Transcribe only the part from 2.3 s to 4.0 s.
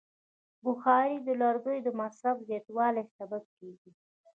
زیاتوالی سبب کېږي.